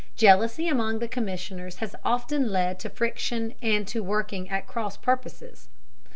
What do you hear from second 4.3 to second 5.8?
at cross purposes.